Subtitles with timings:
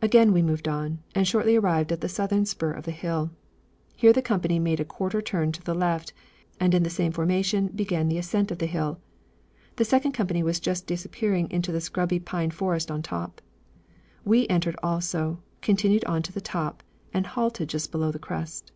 [0.00, 3.32] Again we moved on, and shortly arrived at the southern spur of the hill.
[3.96, 6.12] Here the company made a quarter turn to the left,
[6.60, 9.00] and in the same formation began the ascent of the hill.
[9.74, 13.40] The second company was just disappearing into the scrubby pine forest on top.
[14.24, 18.70] We entered also, continued on to the top, and halted just below the crest.